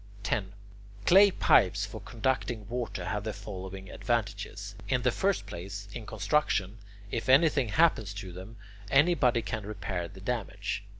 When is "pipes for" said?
1.29-2.01